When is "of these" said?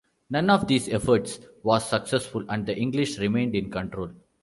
0.49-0.89